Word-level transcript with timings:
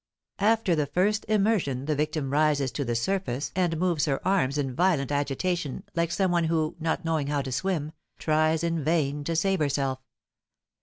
After 0.39 0.73
the 0.75 0.87
first 0.87 1.25
immersion 1.29 1.85
the 1.85 1.93
victim 1.95 2.31
rises 2.31 2.71
to 2.71 2.83
the 2.83 2.95
surface 2.95 3.51
and 3.55 3.77
moves 3.77 4.05
her 4.05 4.19
arms 4.27 4.57
in 4.57 4.73
violent 4.73 5.11
agitation 5.11 5.83
like 5.93 6.11
some 6.11 6.31
one 6.31 6.45
who, 6.45 6.75
not 6.79 7.05
knowing 7.05 7.27
how 7.27 7.43
to 7.43 7.51
swim, 7.51 7.91
tries 8.17 8.63
in 8.63 8.83
vain 8.83 9.23
to 9.25 9.35
save 9.35 9.59
herself. 9.59 9.99